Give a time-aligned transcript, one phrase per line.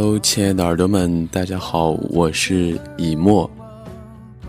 [0.00, 3.50] Hello，亲爱的耳朵们，大家好，我是以沫。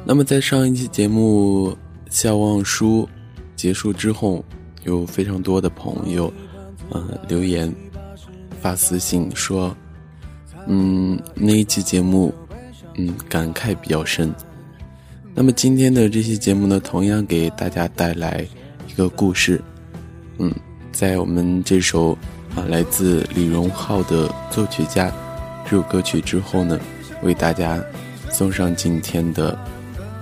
[0.05, 1.71] 那么在上一期节目
[2.11, 3.09] 《笑忘书》
[3.55, 4.45] 结束之后，
[4.83, 6.31] 有非常多的朋友，
[6.91, 7.73] 呃，留言
[8.61, 9.75] 发私信说，
[10.67, 12.31] 嗯，那一期节目，
[12.93, 14.31] 嗯，感慨比较深。
[15.33, 18.45] 那么今天的这期节目呢，同样给大家带来
[18.87, 19.59] 一个故事，
[20.37, 20.53] 嗯，
[20.91, 22.11] 在我们这首
[22.55, 25.11] 啊来自李荣浩的作曲家。
[25.69, 26.79] 这首歌曲之后呢，
[27.21, 27.79] 为大家
[28.31, 29.55] 送上今天的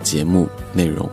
[0.03, 1.09] 节目内容。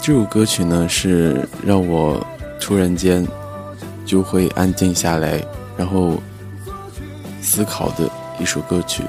[0.00, 2.26] 这首歌曲呢，是让我
[2.58, 3.28] 突然间
[4.06, 5.38] 就会安静下来，
[5.76, 6.14] 然后
[7.42, 9.02] 思考的一首歌曲。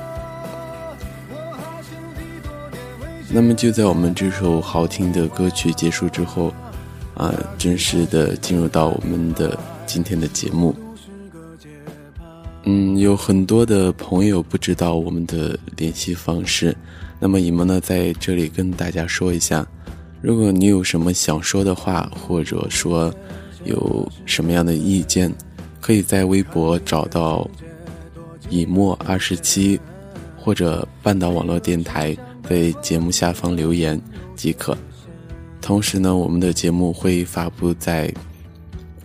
[3.30, 6.54] 那么就在我们这首好听的歌曲结束之后，
[7.16, 10.76] 啊，正式的进入到我们的今天的节目。
[12.72, 16.76] 嗯，有很多的朋友不知道我们的联系方式，
[17.20, 19.68] 那么以沫呢在这里跟大家说一下，
[20.22, 23.12] 如果你有什么想说的话，或者说
[23.66, 25.34] 有什么样的意见，
[25.82, 27.50] 可以在微博找到
[28.52, 29.80] 以沫二十七
[30.38, 32.16] 或者半岛网络电台，
[32.48, 34.00] 在节目下方留言
[34.36, 34.78] 即可。
[35.60, 38.14] 同时呢，我们的节目会发布在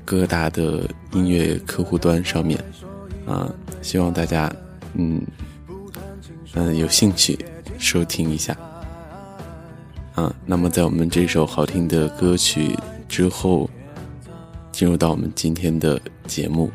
[0.05, 2.63] 各大的音乐客户端上面。
[3.27, 4.53] 啊，希望大家，
[4.95, 5.23] 嗯，
[6.55, 7.39] 嗯，有兴趣
[7.79, 8.57] 收听一下。
[10.15, 12.77] 啊，那么在我们这首好听的歌曲
[13.09, 13.69] 之后，
[14.71, 16.71] 进入到我们今天的节目。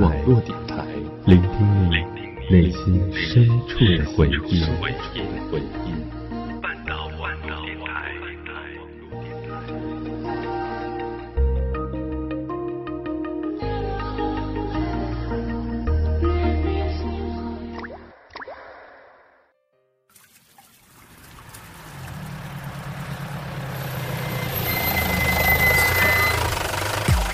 [0.00, 0.82] 网络电台
[1.26, 1.96] 聆听你
[2.50, 4.64] 内心深处的回忆。
[6.62, 8.10] 半岛万岛电台。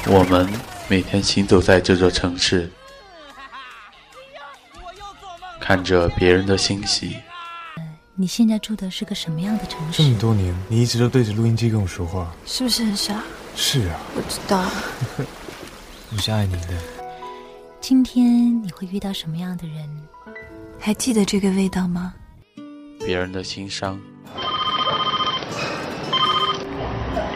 [0.09, 0.47] 我们
[0.88, 2.71] 每天行走在这座城市。
[5.61, 7.17] 看着别人的欣喜。
[8.15, 10.03] 你现在住的是个什么样的城市？
[10.03, 13.21] 这么多年，你一直都对着录音机跟我说话，是不是很傻？
[13.56, 14.65] 是啊，我知道。
[16.15, 16.69] 我是爱你的。
[17.81, 19.91] 今天你会遇到什么样的人？
[20.79, 22.15] 还记得这个味道吗？
[23.00, 24.00] 别人的心伤。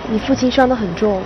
[0.09, 1.23] 你父亲伤得很重，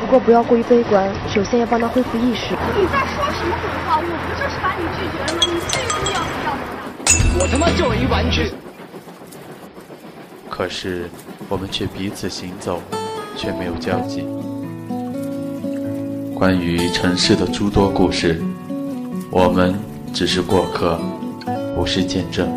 [0.00, 2.54] 不过不要过于悲观，首先要帮他恢复意识。
[2.76, 3.98] 你在说什么鬼话？
[3.98, 5.40] 我不就是把你拒绝了吗？
[5.46, 6.48] 你最终要不要
[7.40, 8.52] 我他妈就一玩具。
[10.48, 11.10] 可是
[11.48, 12.80] 我们却彼此行走，
[13.36, 14.26] 却没有交集。
[16.34, 18.40] 关于城市的诸多故事，
[19.30, 19.78] 我们
[20.14, 20.98] 只是过客，
[21.74, 22.48] 不是见证。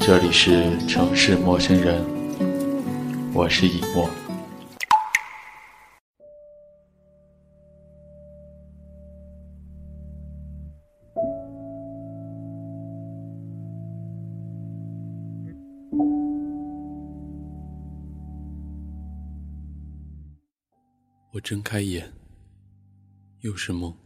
[0.00, 2.02] 这里是城市陌生人，
[3.34, 4.08] 我是以沫。
[21.38, 22.12] 我睁开眼，
[23.42, 23.96] 又是梦，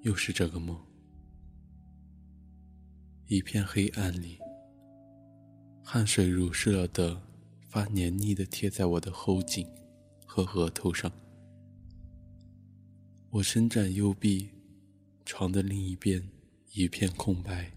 [0.00, 0.82] 又是这个梦。
[3.26, 4.38] 一片黑暗里，
[5.84, 7.20] 汗水如湿了的，
[7.68, 9.68] 发黏腻的贴在我的后颈
[10.24, 11.12] 和额头上。
[13.28, 14.48] 我伸展右臂，
[15.26, 16.26] 床的另一边
[16.72, 17.70] 一片空白。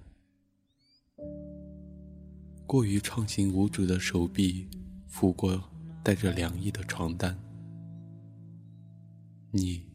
[2.65, 4.65] 过于畅行无阻的手臂
[5.09, 5.61] 拂过
[6.03, 7.35] 带着凉意的床单。
[9.51, 9.87] 你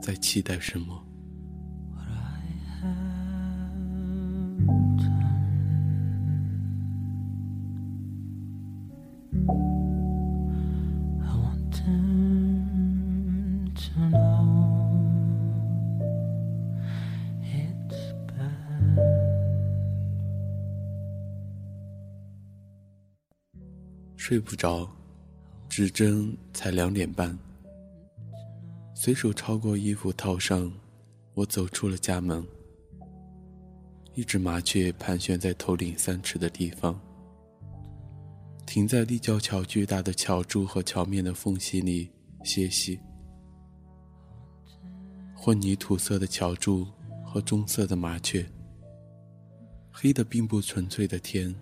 [0.00, 1.06] 在期待什么？
[24.34, 24.90] 睡不着，
[25.68, 27.38] 指针才两点半。
[28.92, 30.72] 随手抄过衣服套上，
[31.34, 32.44] 我走出了家门。
[34.16, 37.00] 一只麻雀盘旋在头顶三尺的地方，
[38.66, 42.10] 停在立交桥巨大的桥柱和桥面的缝隙里
[42.42, 42.98] 歇息。
[45.36, 46.84] 混凝土色的桥柱
[47.24, 48.44] 和棕色的麻雀，
[49.92, 51.54] 黑的并不纯粹的天，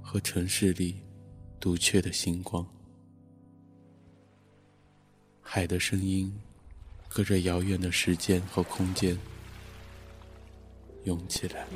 [0.00, 0.96] 和城市里。
[1.60, 2.66] 独缺的星光，
[5.42, 6.32] 海的声音，
[7.06, 9.18] 隔着遥远的时间和空间，
[11.04, 11.66] 涌起来。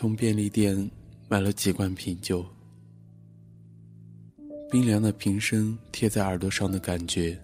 [0.00, 0.88] 从便利店
[1.28, 2.46] 买了几罐啤酒，
[4.70, 7.36] 冰凉的瓶身贴在耳朵上的感觉，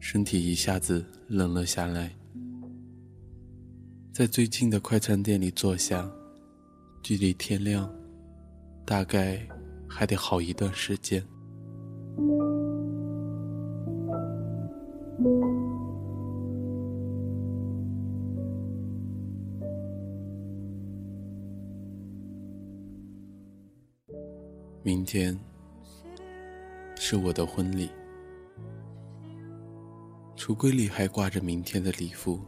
[0.00, 2.10] 身体一下子冷了下来。
[4.10, 6.10] 在最近的快餐店里坐下，
[7.02, 7.94] 距离天亮
[8.86, 9.46] 大概
[9.86, 11.22] 还得好一段时间。
[24.94, 25.40] 明天
[26.96, 27.90] 是我的婚礼，
[30.36, 32.38] 橱柜里还挂着明天的礼服。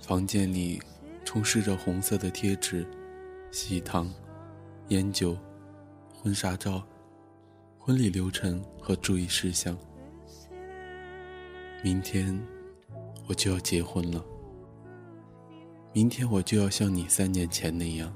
[0.00, 0.82] 房间里
[1.24, 2.84] 充斥着红色的贴纸、
[3.52, 4.12] 喜糖、
[4.88, 5.38] 烟酒、
[6.20, 6.84] 婚纱照、
[7.78, 9.78] 婚礼流程和注意事项。
[11.84, 12.36] 明天
[13.28, 14.20] 我就要结婚了，
[15.92, 18.12] 明天我就要像你三年前那样。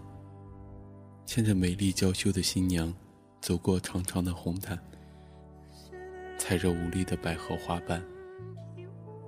[1.26, 2.95] 牵着美丽娇羞的新娘
[3.40, 4.78] 走过长长的红毯
[6.38, 8.00] 踩着无力的百合花瓣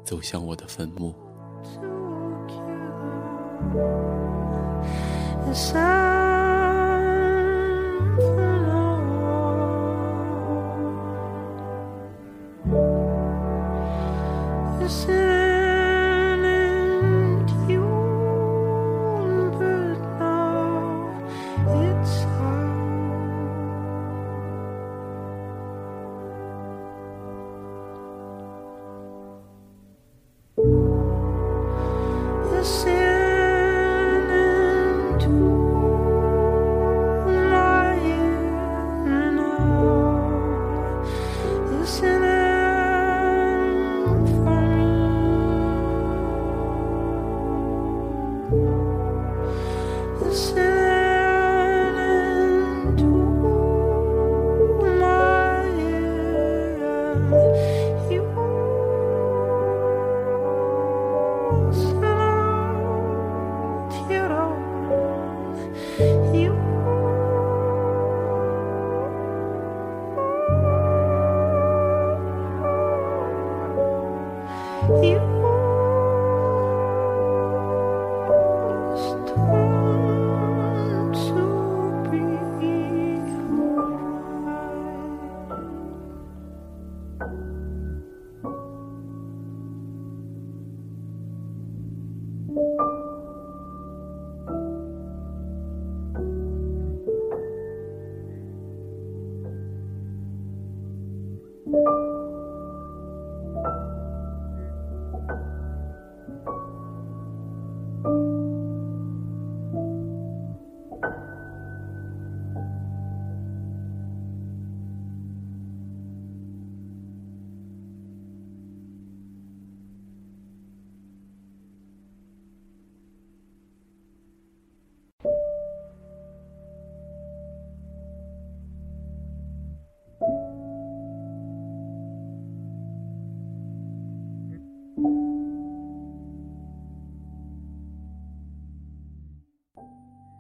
[0.05, 1.13] 走向我的坟墓。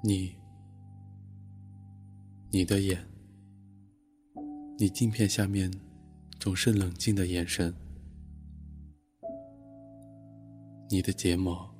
[0.09, 0.35] 你，
[2.50, 2.99] 你的眼，
[4.79, 5.71] 你镜片下面
[6.41, 7.75] 总是冷静的眼神，
[10.88, 11.71] 你的睫毛，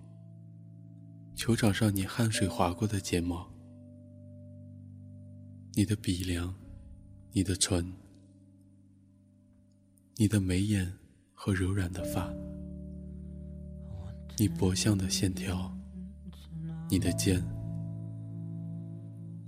[1.35, 3.51] 球场上你汗水划过的睫毛，
[5.73, 6.55] 你的鼻梁，
[7.33, 7.91] 你的唇，
[10.17, 10.93] 你的眉眼
[11.33, 12.31] 和柔软的发，
[14.37, 15.75] 你脖项的线条，
[16.91, 17.43] 你的肩。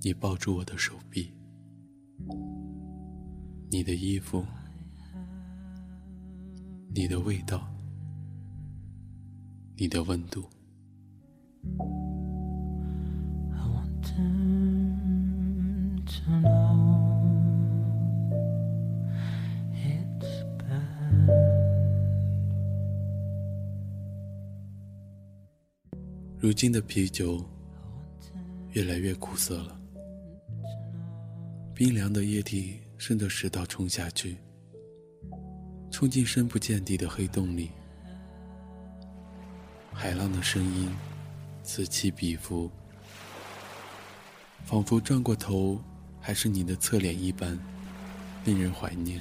[0.03, 1.31] 你抱住我的手臂，
[3.71, 4.43] 你的衣服，
[6.95, 7.69] 你的味道，
[9.77, 10.45] 你的温度。
[26.39, 27.45] 如今的啤酒
[28.73, 29.80] 越来越苦涩了。
[31.81, 34.37] 冰凉的液体顺着食道冲下去，
[35.91, 37.71] 冲进深不见底的黑洞里。
[39.91, 40.91] 海浪的声音
[41.63, 42.71] 此起彼伏，
[44.63, 45.83] 仿佛转过头
[46.21, 47.59] 还是你的侧脸一般，
[48.45, 49.19] 令人怀念。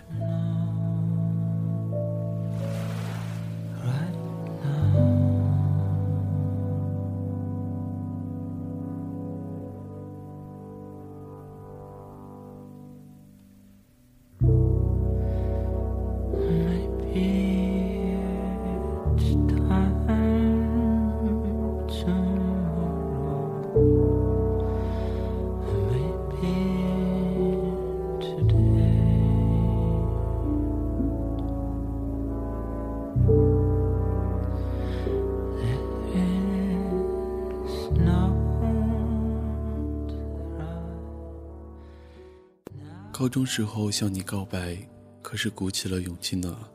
[43.29, 44.75] 高中时候向你告白，
[45.21, 46.67] 可是鼓起了勇气呢。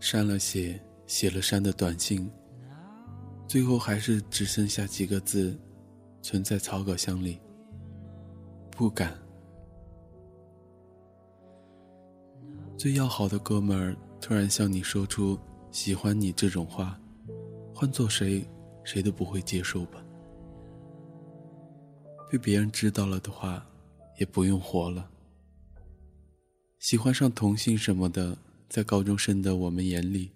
[0.00, 2.26] 删了写，写了删的短信，
[3.46, 5.54] 最后还是只剩下几个字，
[6.22, 7.38] 存在草稿箱里。
[8.70, 9.12] 不敢。
[12.78, 15.38] 最要好的哥们儿突然向你说出
[15.70, 16.98] 喜欢你这种话，
[17.74, 18.42] 换做谁，
[18.84, 20.02] 谁都不会接受吧？
[22.30, 23.67] 被别人知道了的话。
[24.18, 25.10] 也不用活了。
[26.78, 30.30] 喜欢上同性什么的，在高中生的我们眼里，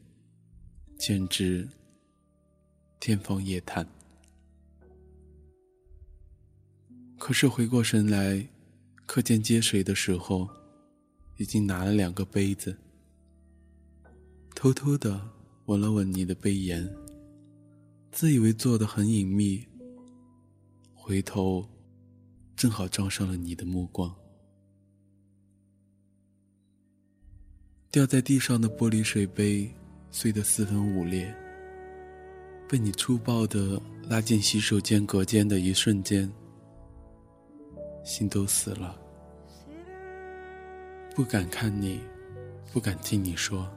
[0.99, 1.69] 简直
[2.99, 3.87] 天方夜谭。
[7.19, 8.45] 可是回过神来，
[9.07, 10.49] 课间接水的时候，
[11.37, 12.77] 已经拿了两个杯子，
[14.55, 15.31] 偷偷的
[15.67, 16.89] 吻了吻你的杯沿，
[18.11, 19.65] 自以为做的很隐秘，
[20.93, 21.72] 回头。
[22.57, 24.15] 正好撞上了你的目光，
[27.91, 29.69] 掉在地上的玻璃水杯
[30.11, 31.35] 碎得四分五裂。
[32.69, 33.79] 被你粗暴的
[34.09, 36.33] 拉进洗手间隔间的一瞬间，
[38.03, 38.99] 心都死了，
[41.15, 42.01] 不敢看你，
[42.73, 43.69] 不敢听你说，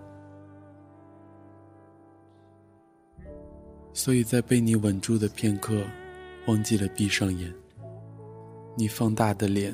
[3.94, 5.86] 所以在被你吻住的片刻，
[6.48, 7.53] 忘记了闭上眼。
[8.77, 9.74] 你放大的脸，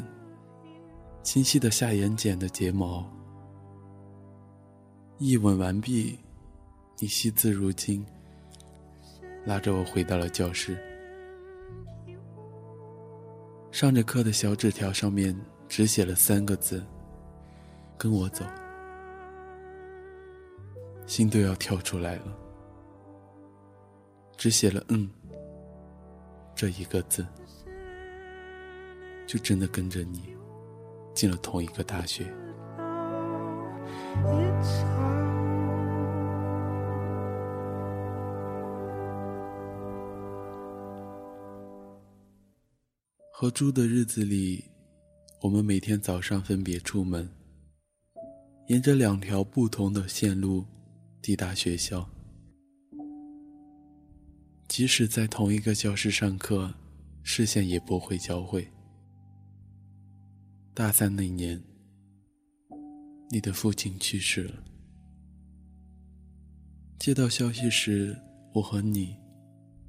[1.24, 3.04] 清晰的下眼睑的睫毛，
[5.18, 6.20] 一吻完毕，
[7.00, 8.06] 你惜字如金，
[9.44, 10.78] 拉着我回到了教室。
[13.72, 15.36] 上着课的小纸条上面
[15.68, 16.86] 只写了三个字
[17.98, 18.46] ：“跟我走。”
[21.08, 22.38] 心都要跳出来了。
[24.38, 25.10] 只写了“嗯”
[26.54, 27.26] 这一个字，
[29.32, 30.36] 就真的跟着你
[31.14, 32.26] 进了同一个大学。
[43.32, 44.66] 合租的日子里，
[45.40, 47.30] 我们每天早上分别出门，
[48.68, 50.66] 沿着两条不同的线路
[51.22, 52.06] 抵达学校。
[54.68, 56.74] 即使在同一个教室上课，
[57.24, 58.68] 视线也不会交汇。
[60.74, 61.62] 大三那年，
[63.30, 64.64] 你的父亲去世了。
[66.98, 68.18] 接到消息时，
[68.54, 69.14] 我和你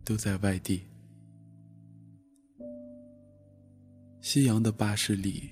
[0.04, 0.82] 都在外地。
[4.20, 5.50] 夕阳的巴士里，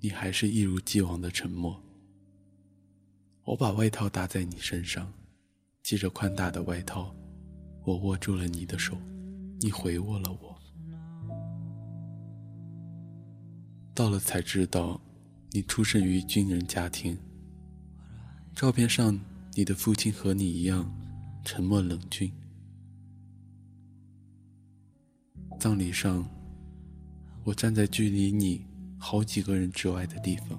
[0.00, 1.78] 你还是一如既往的沉默。
[3.44, 5.12] 我把外套搭在你身上，
[5.82, 7.14] 系着宽大的外套，
[7.84, 8.96] 我握住了你的手，
[9.60, 10.49] 你回握了我。
[14.00, 14.98] 到了才知道，
[15.50, 17.18] 你出生于军人家庭。
[18.54, 19.20] 照片上，
[19.52, 20.90] 你的父亲和你一样，
[21.44, 22.32] 沉默冷峻。
[25.58, 26.26] 葬礼上。
[27.44, 28.64] 我站在距离你
[28.98, 30.58] 好几个人之外的地方，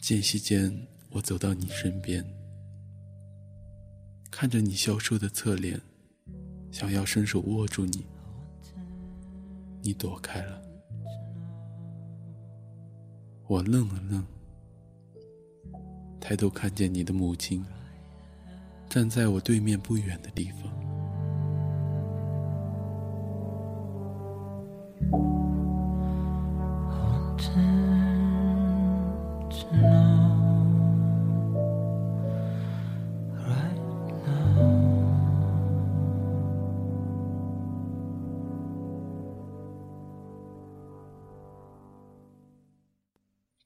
[0.00, 2.24] 间隙间，我走到你身边，
[4.30, 5.80] 看着你消瘦的侧脸，
[6.70, 8.06] 想要伸手握住你，
[9.82, 10.69] 你躲开了。
[13.50, 14.24] 我愣了愣，
[16.20, 17.66] 抬头看见你的母亲
[18.88, 20.70] 站在我对面不远的地方。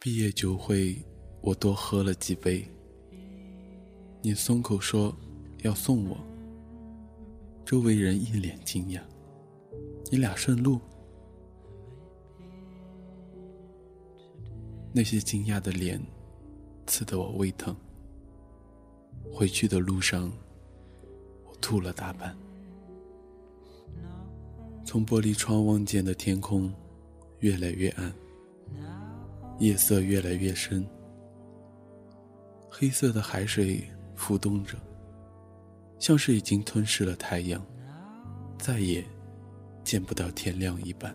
[0.04, 0.94] 毕业酒会，
[1.40, 2.62] 我多喝了几杯。
[4.20, 5.16] 你松口说
[5.62, 6.18] 要送我，
[7.64, 9.00] 周围人一脸惊讶。
[10.10, 10.78] 你俩顺路？
[14.92, 15.98] 那些惊讶的脸，
[16.86, 17.74] 刺得我胃疼。
[19.32, 20.30] 回去的路上，
[21.46, 22.36] 我吐了大半。
[24.84, 26.70] 从玻璃窗望见的天空，
[27.38, 28.14] 越来越暗。
[29.58, 30.84] 夜色越来越深，
[32.68, 33.82] 黑色的海水
[34.14, 34.76] 浮动着，
[35.98, 37.64] 像是已经吞噬了太阳，
[38.58, 39.04] 再也
[39.84, 41.14] 见不到天亮一般。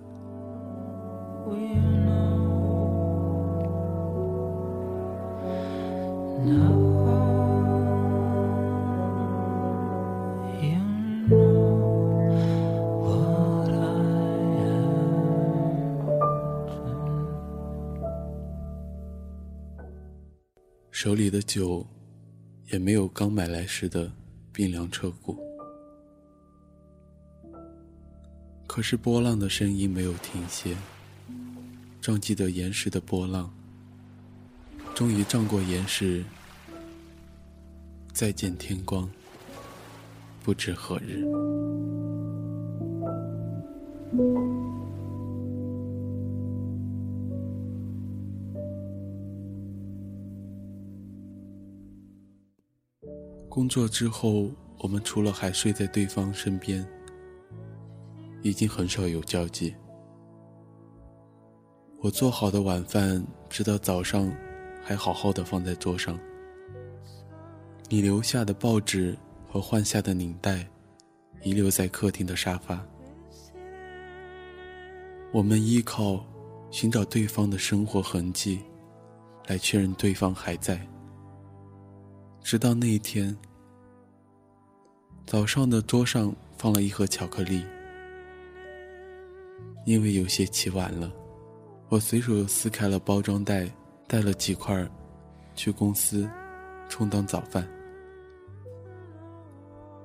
[21.01, 21.87] 手里的酒，
[22.73, 24.11] 也没有刚买来时的
[24.51, 25.39] 冰凉彻骨。
[28.67, 30.75] 可是波浪的声音没有停歇，
[32.01, 33.49] 撞击的岩石的波浪，
[34.93, 36.21] 终于撞过岩石。
[38.11, 39.09] 再见天光，
[40.43, 41.23] 不知何日。
[53.49, 56.87] 工作之后，我们除了还睡在对方身边，
[58.43, 59.75] 已经很少有交集。
[61.99, 64.31] 我做好的晚饭，直到早上
[64.83, 66.17] 还好好的放在桌上。
[67.89, 70.65] 你留下的报纸和换下的领带，
[71.41, 72.79] 遗留在客厅的沙发。
[75.33, 76.23] 我们依靠
[76.69, 78.61] 寻找对方的生活痕迹，
[79.47, 80.79] 来确认对方还在。
[82.49, 83.37] 直到那一天。
[85.27, 87.63] 早上的桌上放了一盒巧克力，
[89.85, 91.13] 因为有些起晚了，
[91.89, 93.69] 我随手撕开了包装袋，
[94.07, 94.83] 带了几块
[95.53, 96.27] 去公司
[96.89, 97.69] 充当早饭。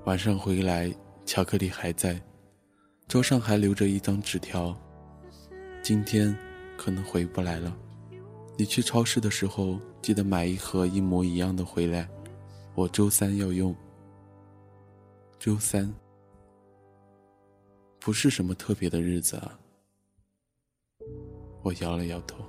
[0.05, 2.21] 晚上回来，巧克力还在，
[3.09, 4.77] 桌上还留着一张纸条
[5.83, 6.37] ：“今天
[6.77, 7.75] 可能回不来了，
[8.59, 12.07] 你去超市的时候记得买一盒一模一样的回来，
[12.75, 13.75] 我周三要用。”
[15.39, 15.93] 周三
[18.01, 19.59] 不是什么特别的日子啊，
[21.63, 22.45] 我摇了摇头。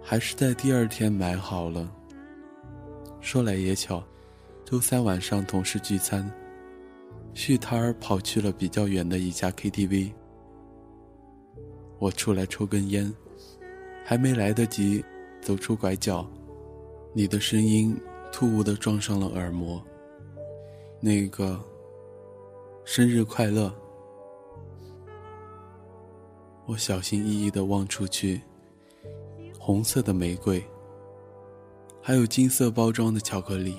[0.00, 1.92] 还是在第二天买好了。
[3.20, 4.04] 说来也巧，
[4.64, 6.30] 周三晚上同事聚餐，
[7.34, 10.12] 续摊儿跑去了比较远的一家 KTV。
[11.98, 13.12] 我出来抽根烟，
[14.04, 15.04] 还没来得及
[15.46, 16.28] 走出拐角，
[17.12, 17.96] 你的声音
[18.32, 19.80] 突兀的撞上了耳膜。
[20.98, 21.56] 那个，
[22.84, 23.72] 生日快乐！
[26.66, 28.40] 我小心翼翼的望出去，
[29.56, 30.60] 红色的玫瑰。
[32.02, 33.78] 还有金色包装的巧克力，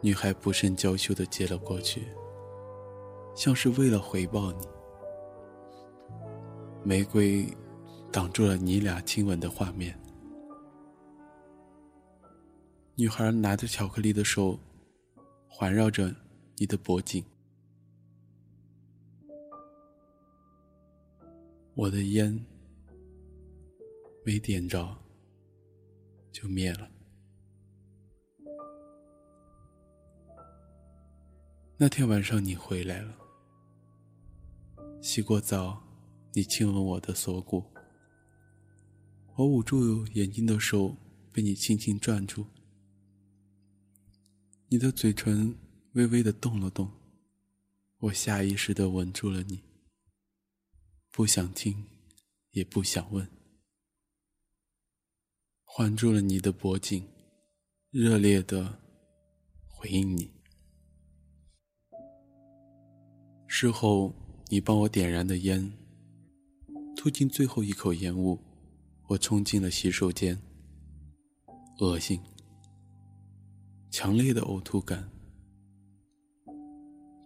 [0.00, 2.08] 女孩不甚娇羞的接了过去，
[3.36, 4.66] 像是为了回报你。
[6.82, 7.46] 玫瑰
[8.14, 9.98] 挡住了你俩亲吻的画面。
[12.94, 14.56] 女孩拿着巧克力的手
[15.48, 16.14] 环绕着
[16.56, 17.24] 你的脖颈，
[21.74, 22.46] 我的烟
[24.24, 24.96] 没点着。
[26.30, 26.90] 就灭了。
[31.76, 33.14] 那天晚上你回来了，
[35.00, 35.80] 洗过澡，
[36.32, 37.64] 你亲吻我的锁骨，
[39.36, 40.96] 我捂住眼睛的手
[41.32, 42.46] 被你轻轻攥住，
[44.68, 45.56] 你的嘴唇
[45.94, 46.88] 微微的动了动，
[47.98, 49.60] 我下意识的吻住了你，
[51.10, 51.84] 不想听，
[52.52, 53.28] 也不想问。
[55.64, 57.04] 环住了你的脖颈，
[57.90, 58.78] 热烈的
[59.66, 60.30] 回应你。
[63.48, 64.14] 事后，
[64.48, 65.72] 你帮我点燃的烟，
[66.94, 68.38] 吐尽最后一口烟雾，
[69.06, 70.40] 我冲进了洗手间。
[71.80, 72.20] 恶心，
[73.90, 75.10] 强烈的呕吐感，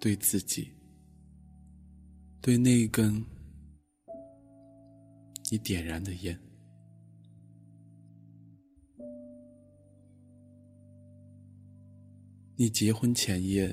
[0.00, 0.72] 对自己，
[2.40, 3.22] 对那一根
[5.50, 6.38] 你点燃的烟。
[12.56, 13.72] 你结婚前夜，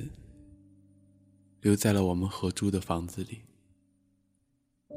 [1.62, 3.41] 留在了我们合租的房子里。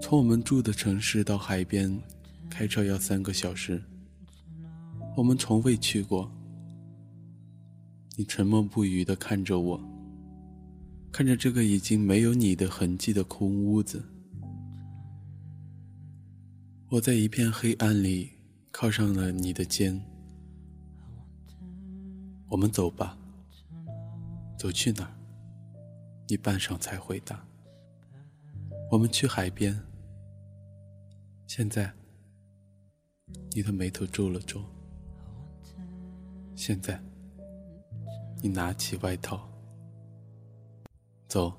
[0.03, 1.91] 从我们住的城市到海边，
[2.49, 3.83] 开车要三个小时。
[5.17, 6.31] 我们从未去过。
[8.17, 9.81] 你沉默不语地看着我，
[11.13, 14.05] 看着这个已经没有你的痕迹的空屋子。
[16.89, 18.31] 我在一片黑暗里
[18.73, 20.01] 靠上了你的肩。
[22.49, 23.17] 我们走吧。
[24.59, 25.15] 走去哪儿？
[26.27, 27.47] 你半晌才回答
[28.91, 29.81] ：“我们去海边。”
[31.47, 31.95] 现在，
[33.53, 34.63] 你的眉头皱了皱。
[36.55, 37.01] 现在，
[38.43, 39.49] 你拿起外套，
[41.27, 41.53] 走。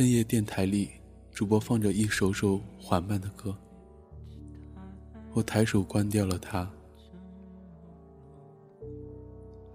[0.00, 0.88] 深夜电台里，
[1.30, 3.54] 主播放着一首首缓慢的歌。
[5.34, 6.66] 我抬手关掉了它。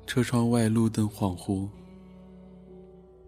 [0.08, 1.70] 车窗外路灯恍惚，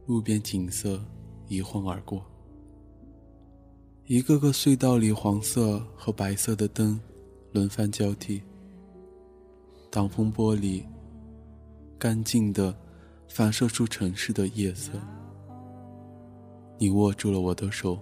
[0.08, 1.00] 路边景色
[1.48, 2.26] 一晃而过。
[4.08, 7.00] 一个个隧道里，黄色和白色的灯
[7.52, 8.42] 轮番交替。
[9.92, 10.84] 挡风玻璃
[12.00, 12.76] 干净的
[13.28, 14.94] 反射出城市的夜色。
[16.80, 17.98] 你握住了我的手，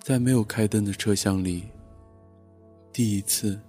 [0.00, 1.64] 在没有开灯的车厢里，
[2.94, 3.60] 第一次，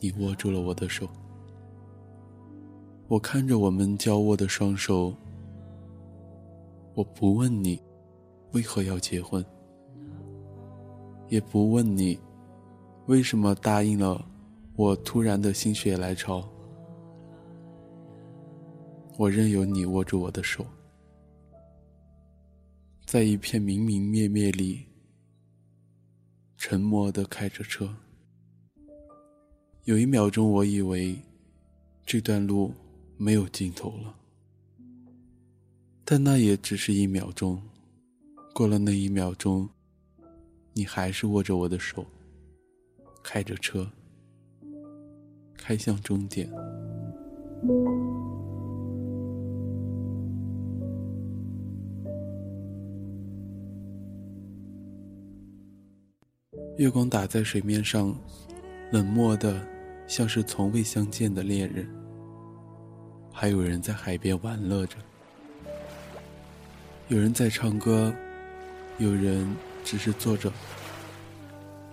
[0.00, 1.08] 你握住了我的手。
[3.06, 5.14] 我看着我们交握的双手，
[6.94, 7.80] 我不问你
[8.50, 9.44] 为何要结婚，
[11.28, 12.18] 也不问你
[13.06, 14.26] 为什么答应了
[14.74, 16.42] 我突然的心血来潮，
[19.16, 20.66] 我任由你握住我的手。
[23.06, 24.84] 在一片明明灭灭里，
[26.58, 27.88] 沉默的开着车。
[29.84, 31.16] 有一秒钟，我以为
[32.04, 32.74] 这段路
[33.16, 34.12] 没有尽头了，
[36.04, 37.62] 但那也只是一秒钟。
[38.52, 39.68] 过了那一秒钟，
[40.72, 42.04] 你还是握着我的手，
[43.22, 43.88] 开着车，
[45.56, 46.50] 开向终点。
[56.76, 58.14] 月光打在水面上，
[58.92, 59.66] 冷漠的，
[60.06, 61.88] 像是从未相见的恋人。
[63.32, 64.96] 还有人在海边玩乐着，
[67.08, 68.14] 有人在唱歌，
[68.98, 70.52] 有人只是坐着。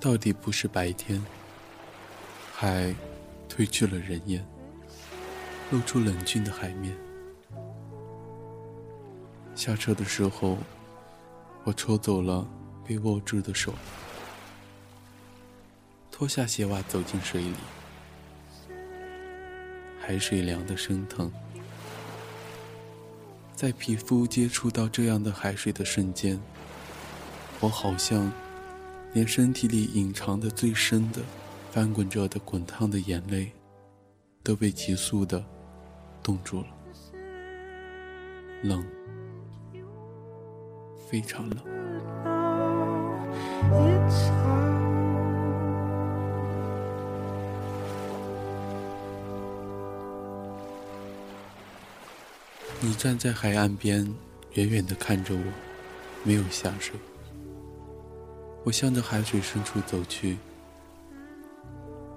[0.01, 1.23] 到底不是白天，
[2.53, 2.93] 海
[3.47, 4.45] 褪去了人烟，
[5.71, 6.93] 露出冷峻的海面。
[9.55, 10.57] 下车的时候，
[11.63, 12.45] 我抽走了
[12.85, 13.73] 被握住的手，
[16.23, 17.53] 脱下鞋袜走进水里。
[19.99, 21.29] 海水凉得生疼，
[23.53, 26.39] 在皮肤接触到这样的海水的瞬间，
[27.59, 28.31] 我好像
[29.11, 31.21] 连身体里隐藏的最深的、
[31.73, 33.51] 翻滚着的滚烫的眼泪，
[34.41, 35.43] 都被急速的
[36.23, 36.67] 冻住了。
[38.61, 38.81] 冷，
[41.09, 41.57] 非常冷。
[52.85, 54.13] 你站在海岸边，
[54.55, 55.43] 远远地看着我，
[56.21, 56.93] 没有下水。
[58.65, 60.37] 我向着海水深处走去，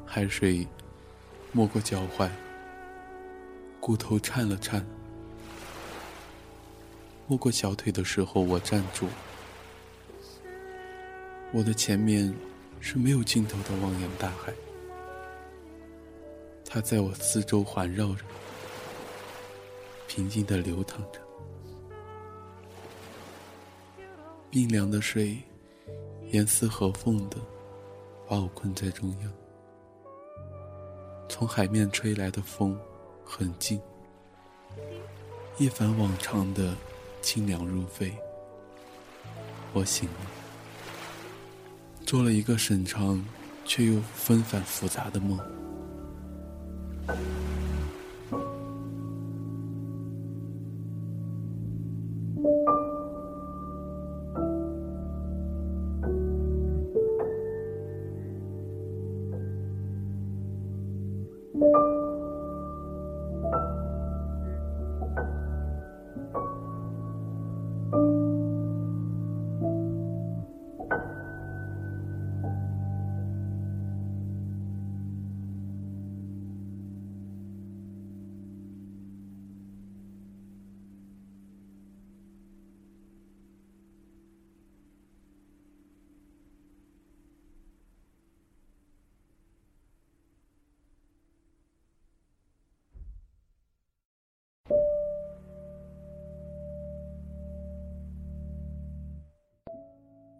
[0.05, 0.67] 海水
[1.53, 2.29] 没过脚踝，
[3.79, 4.85] 骨头颤了颤。
[7.29, 9.07] 没过小腿的时候，我站住。
[11.53, 12.35] 我的前面
[12.81, 14.53] 是没有尽头的汪洋大海，
[16.65, 18.25] 它在我四周环绕着。
[20.07, 21.21] 平静的流淌着，
[24.51, 25.39] 冰凉的水
[26.31, 27.37] 严丝合缝的
[28.29, 29.33] 把我困在中央。
[31.29, 32.79] 从海面吹来的风
[33.25, 33.81] 很近，
[35.59, 36.75] 一反往常的
[37.21, 38.15] 清凉入肺。
[39.73, 40.27] 我醒了，
[42.07, 43.23] 做了一个沈长
[43.65, 45.39] 却又纷繁复杂的梦。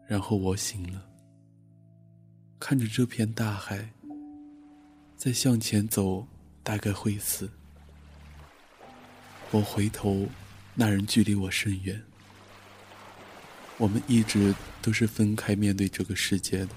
[0.07, 1.03] 然后我醒了，
[2.61, 3.91] 看着这片大海，
[5.17, 6.27] 再向前走，
[6.63, 7.51] 大概会死。
[9.51, 10.27] 我回头，
[10.75, 12.01] 那人距离我甚远。
[13.79, 16.69] 我们一直都是分开面对这个世界的，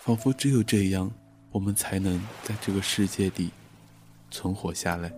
[0.00, 1.10] 仿佛只有这样，
[1.50, 3.50] 我们才能在这个世界里
[4.30, 5.12] 存活下来。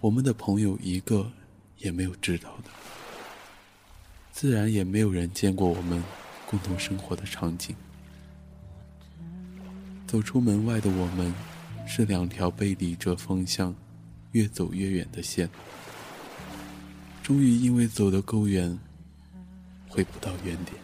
[0.00, 1.30] 我们的朋友一个
[1.78, 2.81] 也没有知道的。
[4.32, 6.02] 自然也没有人见过我们
[6.46, 7.76] 共同生活的场景。
[10.06, 11.32] 走出门外的我们，
[11.86, 13.74] 是两条背离着方向，
[14.32, 15.48] 越走越远的线。
[17.22, 18.76] 终于因为走得够远，
[19.86, 20.76] 回不到原点。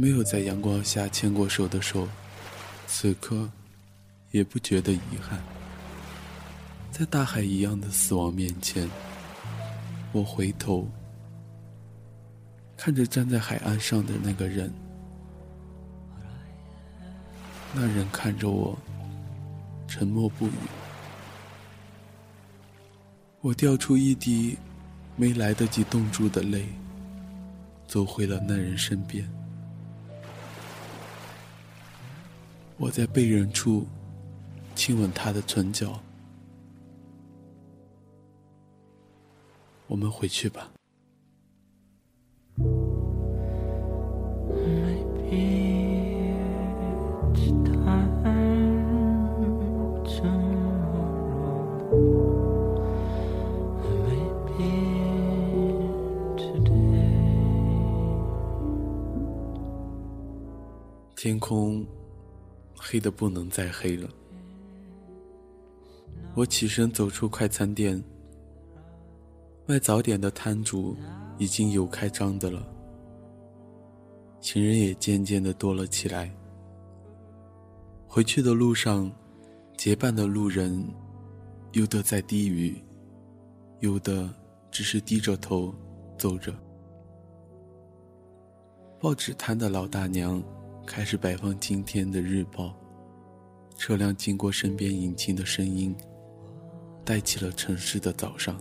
[0.00, 2.06] 没有在阳光下牵过手的手，
[2.86, 3.50] 此刻
[4.30, 5.42] 也不觉得遗憾。
[6.92, 8.88] 在大海一样的死亡面前，
[10.12, 10.88] 我回头
[12.76, 14.72] 看着站在海岸上的那个人，
[17.74, 18.78] 那人看着我，
[19.88, 20.52] 沉默不语。
[23.40, 24.56] 我掉出一滴
[25.16, 26.68] 没来得及冻住的泪，
[27.88, 29.28] 走回了那人身边。
[32.80, 33.84] 我在背人处
[34.76, 36.00] 亲吻他的唇角，
[39.88, 40.70] 我们回去吧。
[61.16, 61.84] 天空。
[62.90, 64.08] 黑的不能再黑了。
[66.34, 68.02] 我起身走出快餐店，
[69.66, 70.96] 卖早点的摊主
[71.36, 72.66] 已经有开张的了，
[74.40, 76.34] 行人也渐渐的多了起来。
[78.06, 79.12] 回去的路上，
[79.76, 80.82] 结伴的路人，
[81.72, 82.82] 有的在低语，
[83.80, 84.34] 有的
[84.70, 85.74] 只是低着头
[86.16, 86.54] 走着。
[88.98, 90.42] 报纸摊的老大娘
[90.86, 92.74] 开始摆放今天的日报，
[93.78, 95.96] 车辆经过身边引擎的声音，
[97.04, 98.60] 带起了城市的早上。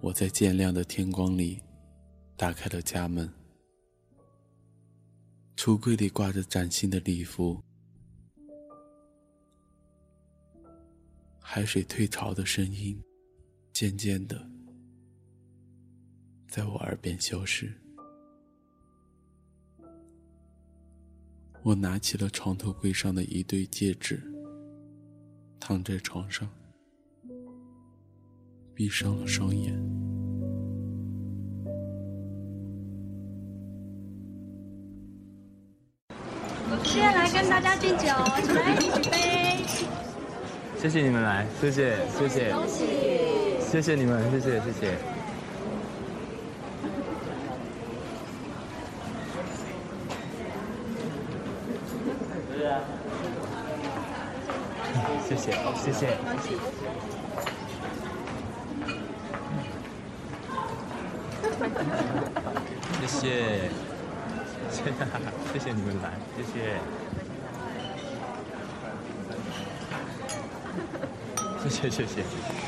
[0.00, 1.62] 我在渐亮的天光里，
[2.36, 3.32] 打开了家门，
[5.56, 7.62] 橱柜里挂着崭新的礼服，
[11.38, 13.00] 海水退潮的声音，
[13.72, 14.44] 渐渐的，
[16.48, 17.72] 在我耳边消失。
[21.64, 24.22] 我拿起了床头柜上的一对戒指，
[25.58, 26.46] 躺在床上，
[28.74, 29.72] 闭上了双眼。
[36.84, 38.08] 接下来跟大家敬酒，
[38.44, 39.64] 请来举杯。
[40.78, 42.84] 谢谢你们来，谢谢谢谢，恭喜！
[43.66, 45.23] 谢谢你们，谢谢谢谢。
[55.28, 56.16] 谢谢谢谢。
[63.00, 63.68] 谢谢，
[64.70, 64.82] 谢谢，
[65.52, 66.78] 谢谢你们来，谢谢，
[71.62, 72.63] 谢谢谢谢谢谢。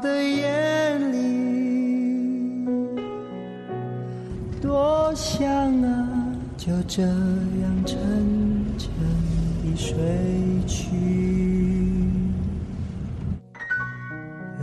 [0.00, 1.16] 的眼里，
[4.60, 5.46] 多想
[5.82, 6.08] 啊，
[6.56, 7.96] 就这样沉
[8.78, 8.88] 沉
[9.62, 9.94] 地睡
[10.66, 10.94] 去。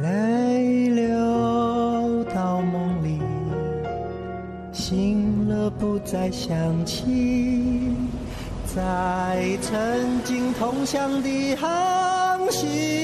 [0.01, 3.19] 泪流到梦里，
[4.71, 7.93] 醒了不再想起，
[8.75, 13.00] 在曾经同乡的航行。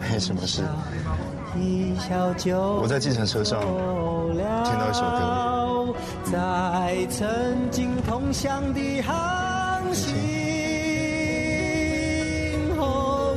[0.00, 0.62] 没 什么事。
[2.80, 5.94] 我在计程车上听到一首歌，
[6.24, 9.14] 在曾经同乡的航
[9.94, 10.14] 行。
[12.76, 13.36] 后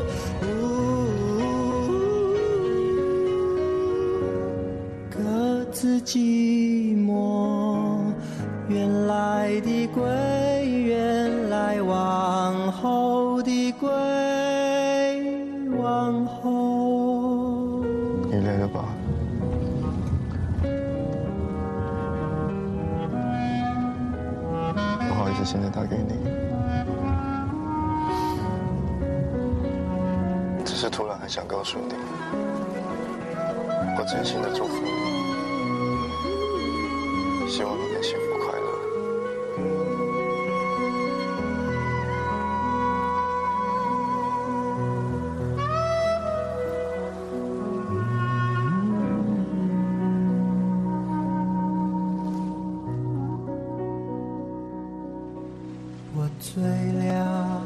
[5.11, 6.17] 各自寂
[31.37, 31.93] 想告诉你，
[33.95, 34.89] 我真心的祝福你，
[37.47, 38.65] 希望你能幸福快乐。
[56.15, 57.61] 我醉了，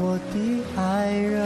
[0.00, 1.42] 我的爱人，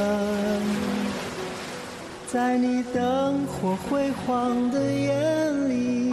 [2.26, 6.12] 在你灯火辉煌的眼里，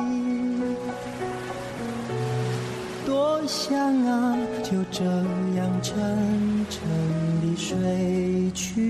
[3.06, 6.80] 多想啊，就这样沉沉
[7.42, 8.82] 地睡去。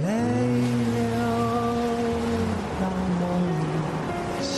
[0.00, 0.06] 泪
[0.94, 1.02] 流
[2.78, 2.82] 到
[3.20, 3.22] 梦
[3.58, 3.62] 里，
[4.40, 4.54] 醒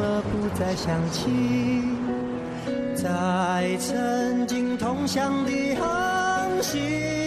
[0.00, 1.20] 了不再想起，
[2.96, 3.92] 在曾
[5.02, 7.21] 梦想的航行，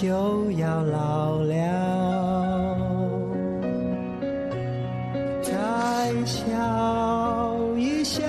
[0.00, 2.76] 就要老了，
[5.42, 5.52] 再
[6.24, 6.54] 笑
[7.76, 8.22] 一笑，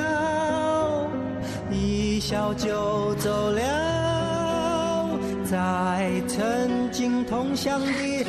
[1.69, 5.11] 一笑就走了，
[5.45, 8.23] 在曾经同乡的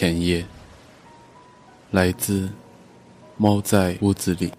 [0.00, 0.46] 前夜，
[1.90, 2.48] 来自
[3.36, 4.50] 猫在屋子里。